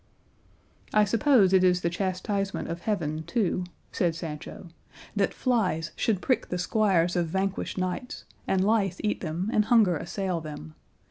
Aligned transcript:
"I 0.95 1.03
suppose 1.05 1.53
it 1.53 1.63
is 1.63 1.81
the 1.81 1.89
chastisement 1.91 2.69
of 2.69 2.81
heaven, 2.81 3.21
too," 3.27 3.65
said 3.91 4.15
Sancho, 4.15 4.69
"that 5.15 5.31
flies 5.31 5.91
should 5.95 6.23
prick 6.23 6.47
the 6.49 6.57
squires 6.57 7.15
of 7.15 7.27
vanquished 7.27 7.77
knights, 7.77 8.25
and 8.47 8.63
lice 8.63 8.97
eat 9.03 9.21
them, 9.21 9.51
and 9.53 9.65
hunger 9.65 9.95
assail 9.95 10.41
them. 10.41 10.73